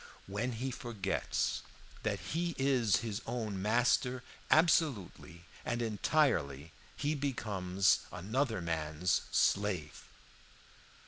When 0.25 0.53
he 0.53 0.71
forgets 0.71 1.61
that 2.01 2.19
he 2.33 2.55
is 2.57 3.01
his 3.05 3.21
own 3.27 3.61
master, 3.61 4.23
absolutely 4.49 5.43
and 5.63 5.79
entirely, 5.79 6.71
he 6.97 7.13
becomes 7.13 7.99
another 8.11 8.61
man's 8.63 9.21
slave. 9.29 10.05